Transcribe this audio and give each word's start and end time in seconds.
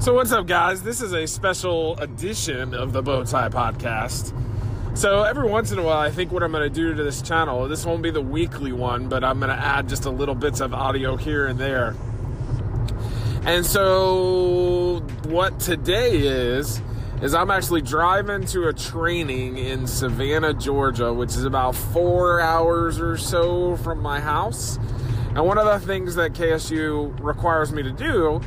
So, 0.00 0.14
what's 0.14 0.32
up, 0.32 0.46
guys? 0.46 0.82
This 0.82 1.02
is 1.02 1.12
a 1.12 1.26
special 1.26 1.94
edition 1.98 2.72
of 2.72 2.94
the 2.94 3.02
Bowtie 3.02 3.50
Podcast. 3.50 4.32
So, 4.96 5.24
every 5.24 5.46
once 5.46 5.72
in 5.72 5.78
a 5.78 5.82
while, 5.82 5.98
I 5.98 6.10
think 6.10 6.32
what 6.32 6.42
I'm 6.42 6.52
going 6.52 6.62
to 6.62 6.74
do 6.74 6.94
to 6.94 7.02
this 7.02 7.20
channel, 7.20 7.68
this 7.68 7.84
won't 7.84 8.02
be 8.02 8.10
the 8.10 8.22
weekly 8.22 8.72
one, 8.72 9.10
but 9.10 9.22
I'm 9.22 9.40
going 9.40 9.54
to 9.54 9.62
add 9.62 9.90
just 9.90 10.06
a 10.06 10.10
little 10.10 10.34
bits 10.34 10.60
of 10.60 10.72
audio 10.72 11.16
here 11.16 11.46
and 11.46 11.58
there. 11.58 11.94
And 13.44 13.66
so, 13.66 15.00
what 15.24 15.60
today 15.60 16.16
is, 16.20 16.80
is 17.20 17.34
I'm 17.34 17.50
actually 17.50 17.82
driving 17.82 18.46
to 18.46 18.68
a 18.68 18.72
training 18.72 19.58
in 19.58 19.86
Savannah, 19.86 20.54
Georgia, 20.54 21.12
which 21.12 21.36
is 21.36 21.44
about 21.44 21.76
four 21.76 22.40
hours 22.40 22.98
or 22.98 23.18
so 23.18 23.76
from 23.76 24.00
my 24.00 24.18
house. 24.18 24.78
And 25.34 25.44
one 25.44 25.58
of 25.58 25.66
the 25.66 25.86
things 25.86 26.14
that 26.14 26.32
KSU 26.32 27.22
requires 27.22 27.70
me 27.70 27.82
to 27.82 27.92
do 27.92 28.40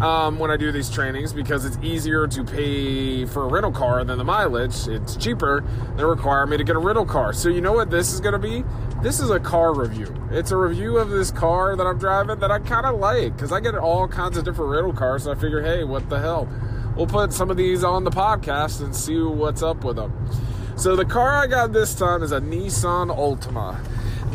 um, 0.00 0.38
when 0.38 0.50
I 0.50 0.56
do 0.56 0.72
these 0.72 0.88
trainings 0.90 1.32
because 1.32 1.64
it's 1.64 1.76
easier 1.82 2.26
to 2.26 2.44
pay 2.44 3.26
for 3.26 3.44
a 3.44 3.48
rental 3.48 3.72
car 3.72 4.02
than 4.02 4.16
the 4.16 4.24
mileage. 4.24 4.88
It's 4.88 5.16
cheaper. 5.16 5.62
They 5.96 6.04
require 6.04 6.46
me 6.46 6.56
to 6.56 6.64
get 6.64 6.74
a 6.74 6.78
rental 6.78 7.04
car. 7.04 7.32
So, 7.32 7.48
you 7.48 7.60
know 7.60 7.72
what 7.72 7.90
this 7.90 8.12
is 8.12 8.20
going 8.20 8.32
to 8.32 8.38
be? 8.38 8.64
This 9.02 9.20
is 9.20 9.30
a 9.30 9.38
car 9.38 9.74
review. 9.74 10.14
It's 10.30 10.50
a 10.50 10.56
review 10.56 10.96
of 10.96 11.10
this 11.10 11.30
car 11.30 11.76
that 11.76 11.86
I'm 11.86 11.98
driving 11.98 12.38
that 12.40 12.50
I 12.50 12.58
kind 12.60 12.86
of 12.86 12.98
like 12.98 13.34
because 13.34 13.52
I 13.52 13.60
get 13.60 13.74
all 13.74 14.08
kinds 14.08 14.36
of 14.36 14.44
different 14.44 14.70
rental 14.70 14.92
cars. 14.92 15.24
So 15.24 15.32
I 15.32 15.34
figure, 15.34 15.62
hey, 15.62 15.84
what 15.84 16.08
the 16.08 16.18
hell? 16.18 16.48
We'll 16.96 17.06
put 17.06 17.32
some 17.32 17.50
of 17.50 17.56
these 17.56 17.84
on 17.84 18.04
the 18.04 18.10
podcast 18.10 18.82
and 18.82 18.96
see 18.96 19.20
what's 19.20 19.62
up 19.62 19.84
with 19.84 19.96
them. 19.96 20.12
So, 20.76 20.96
the 20.96 21.04
car 21.04 21.36
I 21.36 21.46
got 21.46 21.74
this 21.74 21.94
time 21.94 22.22
is 22.22 22.32
a 22.32 22.40
Nissan 22.40 23.14
Altima. 23.14 23.78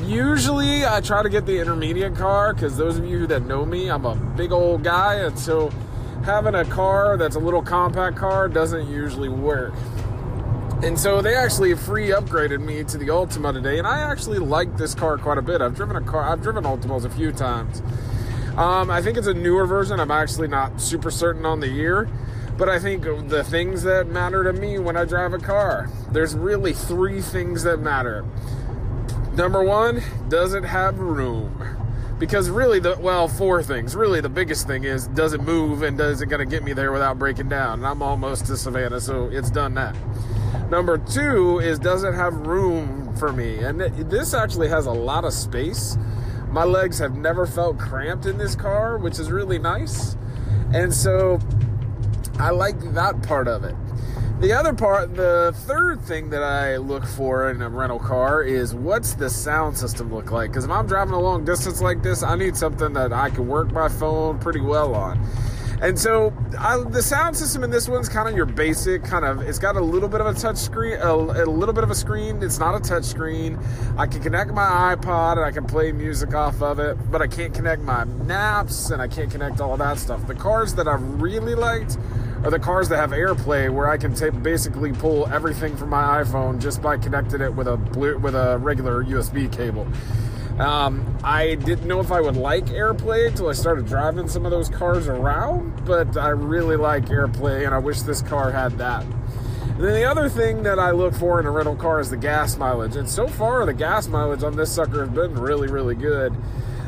Usually, 0.04 0.86
I 0.86 1.00
try 1.02 1.24
to 1.24 1.30
get 1.30 1.46
the 1.46 1.60
intermediate 1.60 2.16
car 2.16 2.54
because 2.54 2.76
those 2.76 2.98
of 2.98 3.06
you 3.06 3.20
who 3.20 3.28
that 3.28 3.46
know 3.46 3.66
me, 3.66 3.90
I'm 3.90 4.06
a 4.06 4.16
big 4.16 4.52
old 4.52 4.84
guy, 4.84 5.16
and 5.16 5.40
so 5.40 5.70
having 6.26 6.54
a 6.54 6.66
car 6.66 7.18
that's 7.18 7.36
a 7.36 7.40
little 7.40 7.62
compact 7.62 8.18
car 8.18 8.50
doesn't 8.50 8.88
usually 8.88 9.30
work. 9.30 9.74
And 10.84 11.00
so 11.00 11.22
they 11.22 11.36
actually 11.36 11.74
free 11.76 12.10
upgraded 12.10 12.62
me 12.62 12.84
to 12.84 12.98
the 12.98 13.08
Altima 13.08 13.54
today, 13.54 13.80
and 13.80 13.88
I 13.88 14.02
actually 14.02 14.40
like 14.40 14.78
this 14.78 14.94
car 14.94 15.18
quite 15.18 15.38
a 15.38 15.42
bit. 15.42 15.62
I've 15.62 15.76
driven 15.76 15.96
a 15.96 16.02
car, 16.02 16.24
I've 16.24 16.42
driven 16.42 16.66
Altimas 16.66 17.06
a 17.06 17.10
few 17.10 17.32
times. 17.32 17.82
Um, 18.58 18.92
I 18.92 19.02
think 19.02 19.18
it's 19.18 19.28
a 19.28 19.34
newer 19.34 19.66
version. 19.66 20.00
I'm 20.00 20.12
actually 20.12 20.50
not 20.50 20.80
super 20.82 21.10
certain 21.10 21.46
on 21.46 21.62
the 21.62 21.70
year, 21.70 22.10
but 22.58 22.70
I 22.70 22.80
think 22.80 23.04
the 23.04 23.44
things 23.44 23.84
that 23.84 24.08
matter 24.08 24.44
to 24.44 24.54
me 24.54 24.78
when 24.78 24.98
I 24.98 25.06
drive 25.06 25.34
a 25.34 25.40
car, 25.40 25.90
there's 26.12 26.36
really 26.36 26.74
three 26.74 27.22
things 27.22 27.64
that 27.64 27.80
matter. 27.80 28.26
Number 29.36 29.64
one, 29.64 30.02
does 30.30 30.54
it 30.54 30.64
have 30.64 30.98
room? 30.98 31.62
Because 32.18 32.50
really, 32.50 32.80
the 32.80 32.96
well, 32.98 33.28
four 33.28 33.62
things. 33.62 33.94
Really, 33.94 34.22
the 34.22 34.30
biggest 34.30 34.66
thing 34.66 34.86
is 34.86 35.08
does 35.10 35.34
it 35.34 35.42
move 35.42 35.84
and 35.84 35.98
does 35.98 36.22
it 36.22 36.28
going 36.28 36.40
to 36.40 36.50
get 36.50 36.64
me 36.64 36.72
there 36.72 36.94
without 36.94 37.20
breaking 37.20 37.50
down? 37.50 37.80
And 37.80 37.88
I'm 37.88 38.02
almost 38.02 38.46
to 38.46 38.56
Savannah, 38.56 39.02
so 39.02 39.26
it's 39.26 39.52
done 39.52 39.74
that. 39.74 39.94
Number 40.70 40.98
two 40.98 41.60
is 41.60 41.78
does 41.80 42.06
it 42.06 42.14
have 42.14 42.34
room 42.48 43.14
for 43.18 43.34
me? 43.34 43.58
And 43.58 43.82
this 44.10 44.34
actually 44.34 44.70
has 44.70 44.86
a 44.86 44.92
lot 44.92 45.26
of 45.26 45.34
space. 45.34 45.98
My 46.48 46.64
legs 46.64 46.98
have 47.00 47.18
never 47.18 47.46
felt 47.46 47.78
cramped 47.78 48.26
in 48.26 48.38
this 48.38 48.56
car, 48.56 48.98
which 48.98 49.20
is 49.20 49.30
really 49.30 49.60
nice. 49.60 50.16
And 50.74 50.94
so 50.94 51.40
I 52.40 52.52
like 52.52 52.80
that 52.94 53.22
part 53.24 53.50
of 53.50 53.66
it. 53.66 53.76
The 54.42 54.52
other 54.52 54.74
part, 54.74 55.16
the 55.16 55.54
third 55.66 56.02
thing 56.02 56.30
that 56.32 56.44
I 56.44 56.76
look 56.76 57.06
for 57.06 57.50
in 57.50 57.62
a 57.62 57.70
rental 57.70 58.00
car 58.00 58.44
is 58.44 58.76
what's 58.76 59.14
the 59.14 59.30
sound 59.30 59.78
system 59.78 60.14
look 60.14 60.30
like? 60.30 60.52
Because 60.52 60.66
if 60.66 60.72
I'm 60.72 60.88
driving 60.88 61.14
a 61.14 61.20
long 61.20 61.46
distance 61.46 61.82
like 61.82 62.04
this, 62.04 62.22
I 62.22 62.36
need 62.36 62.58
something 62.58 62.92
that 62.94 63.14
I 63.14 63.30
can 63.30 63.48
work 63.48 63.72
my 63.72 63.88
phone 63.88 64.38
pretty 64.40 64.60
well 64.60 64.94
on. 64.94 65.26
And 65.82 65.98
so 65.98 66.34
I, 66.60 66.78
the 66.78 67.02
sound 67.02 67.38
system 67.38 67.64
in 67.64 67.72
this 67.72 67.88
one's 67.88 68.10
kind 68.10 68.28
of 68.28 68.36
your 68.36 68.46
basic 68.46 69.06
kind 69.06 69.24
of. 69.24 69.42
It's 69.42 69.58
got 69.58 69.78
a 69.78 69.82
little 69.82 70.10
bit 70.10 70.20
of 70.20 70.28
a 70.28 70.34
touch 70.38 70.58
screen, 70.58 70.98
a, 71.00 71.14
a 71.14 71.46
little 71.46 71.74
bit 71.74 71.86
of 71.86 71.90
a 71.90 71.96
screen. 71.96 72.44
It's 72.44 72.60
not 72.60 72.76
a 72.76 72.82
touch 72.82 73.06
screen. 73.06 73.58
I 73.98 74.06
can 74.06 74.22
connect 74.22 74.52
my 74.52 74.96
iPod 74.96 75.38
and 75.38 75.46
I 75.46 75.52
can 75.52 75.66
play 75.66 75.94
music 75.94 76.34
off 76.34 76.62
of 76.62 76.80
it, 76.80 76.98
but 77.10 77.22
I 77.22 77.28
can't 77.28 77.54
connect 77.54 77.82
my 77.84 78.04
maps 78.04 78.90
and 78.90 79.02
I 79.02 79.08
can't 79.08 79.32
connect 79.32 79.62
all 79.62 79.78
that 79.78 79.98
stuff. 79.98 80.28
The 80.28 80.36
cars 80.36 80.76
that 80.76 80.90
I've 80.90 81.22
really 81.22 81.56
liked 81.56 81.98
are 82.44 82.52
the 82.52 82.60
cars 82.60 82.90
that 82.90 82.98
have 82.98 83.12
AirPlay, 83.12 83.72
where 83.74 83.90
I 83.90 83.98
can 83.98 84.14
t- 84.14 84.30
basically 84.30 84.92
pull 84.92 85.28
everything 85.28 85.76
from 85.78 85.90
my 85.90 86.24
iPhone 86.24 86.60
just 86.60 86.82
by 86.82 86.98
connecting 86.98 87.42
it 87.42 87.54
with 87.54 87.68
a 87.68 87.78
blue, 87.78 88.18
with 88.18 88.36
a 88.36 88.58
regular 88.58 89.04
USB 89.04 89.52
cable. 89.52 89.88
Um, 90.60 91.18
I 91.24 91.56
didn't 91.56 91.88
know 91.88 92.00
if 92.00 92.12
I 92.12 92.22
would 92.22 92.38
like 92.38 92.66
AirPlay 92.68 93.28
until 93.28 93.50
I 93.50 93.54
started 93.54 93.88
driving 93.88 94.30
some 94.30 94.46
of 94.46 94.52
those 94.52 94.70
cars 94.70 95.08
around, 95.08 95.86
but 95.86 96.16
I 96.18 96.30
really 96.30 96.78
like 96.78 97.06
AirPlay, 97.08 97.66
and 97.66 97.76
I 97.76 97.80
wish 97.80 98.02
this 98.04 98.22
car 98.22 98.52
had 98.52 98.78
that. 98.78 99.04
And 99.04 99.84
then 99.84 99.94
the 99.94 100.06
other 100.06 100.30
thing 100.30 100.64
that 100.64 100.80
I 100.80 100.92
look 100.92 101.14
for 101.14 101.42
in 101.42 101.46
a 101.46 101.52
rental 101.52 101.76
car 101.76 102.00
is 102.00 102.10
the 102.10 102.16
gas 102.16 102.56
mileage, 102.58 102.96
and 102.96 103.10
so 103.10 103.28
far 103.28 103.66
the 103.66 103.74
gas 103.74 104.08
mileage 104.08 104.44
on 104.44 104.56
this 104.56 104.72
sucker 104.72 105.02
has 105.02 105.10
been 105.10 105.36
really, 105.36 105.68
really 105.68 105.96
good. 105.96 106.34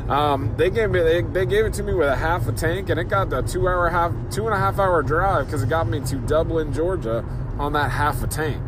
Um, 0.08 0.56
they 0.56 0.70
gave 0.70 0.90
me 0.90 1.00
they, 1.00 1.20
they, 1.20 1.44
gave 1.44 1.66
it 1.66 1.74
to 1.74 1.82
me 1.82 1.92
with 1.92 2.08
a 2.08 2.16
half 2.16 2.48
a 2.48 2.52
tank, 2.52 2.88
and 2.88 2.98
it 2.98 3.08
got 3.08 3.28
the 3.28 3.42
two 3.42 3.68
hour 3.68 3.90
half 3.90 4.12
two 4.30 4.46
and 4.46 4.54
a 4.54 4.58
half 4.58 4.78
hour 4.78 5.02
drive 5.02 5.46
because 5.46 5.62
it 5.62 5.68
got 5.68 5.86
me 5.86 6.00
to 6.00 6.16
Dublin, 6.16 6.72
Georgia, 6.72 7.24
on 7.58 7.74
that 7.74 7.90
half 7.90 8.22
a 8.22 8.26
tank. 8.26 8.62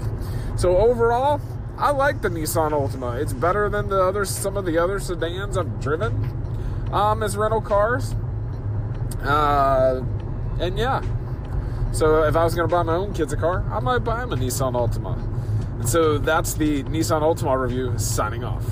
So 0.56 0.76
overall, 0.76 1.40
I 1.78 1.92
like 1.92 2.20
the 2.20 2.28
Nissan 2.28 2.72
Altima. 2.72 3.18
It's 3.20 3.32
better 3.32 3.70
than 3.70 3.88
the 3.88 4.02
other 4.02 4.26
some 4.26 4.58
of 4.58 4.66
the 4.66 4.76
other 4.76 5.00
sedans 5.00 5.56
I've 5.56 5.80
driven 5.80 6.12
um, 6.92 7.22
as 7.22 7.38
rental 7.38 7.62
cars. 7.62 8.14
Uh, 9.22 10.04
and 10.60 10.78
yeah, 10.78 11.00
so 11.92 12.24
if 12.24 12.36
I 12.36 12.44
was 12.44 12.54
going 12.54 12.68
to 12.68 12.74
buy 12.74 12.82
my 12.82 12.94
own 12.94 13.14
kids 13.14 13.32
a 13.32 13.36
car, 13.36 13.64
I 13.70 13.80
might 13.80 14.00
buy 14.00 14.20
them 14.20 14.32
a 14.32 14.36
Nissan 14.36 14.74
Altima. 14.74 15.18
And 15.80 15.88
so 15.88 16.18
that's 16.18 16.54
the 16.54 16.82
Nissan 16.84 17.22
Altima 17.22 17.58
review. 17.58 17.98
Signing 17.98 18.44
off. 18.44 18.64